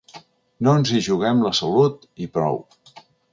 No 0.67 0.71
ens 0.79 0.93
hi 0.93 1.01
juguem 1.07 1.43
la 1.43 1.51
salut 1.59 2.09
i 2.27 2.29
prou. 2.39 2.59